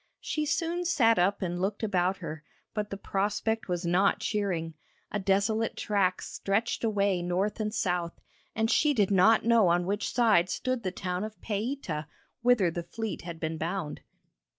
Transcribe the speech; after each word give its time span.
She 0.19 0.47
soon 0.47 0.83
sat 0.83 1.19
up 1.19 1.43
and 1.43 1.61
looked 1.61 1.83
about 1.83 2.17
her, 2.17 2.43
but 2.73 2.89
the 2.89 2.97
prospect 2.97 3.67
was 3.67 3.85
not 3.85 4.19
cheering; 4.19 4.73
a 5.11 5.19
desolate 5.19 5.77
track 5.77 6.23
stretched 6.23 6.83
away 6.83 7.21
north 7.21 7.59
and 7.59 7.71
south, 7.71 8.19
and 8.55 8.71
she 8.71 8.95
did 8.95 9.11
not 9.11 9.45
know 9.45 9.67
on 9.67 9.85
which 9.85 10.11
side 10.11 10.49
stood 10.49 10.81
the 10.81 10.89
town 10.91 11.23
of 11.23 11.39
Paita 11.39 12.07
whither 12.41 12.71
the 12.71 12.81
fleet 12.81 13.21
had 13.21 13.39
been 13.39 13.59
bound. 13.59 14.01